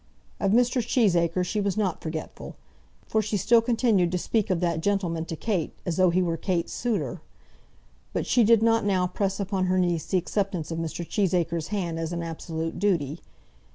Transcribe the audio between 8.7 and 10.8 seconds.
now press upon her niece the acceptance of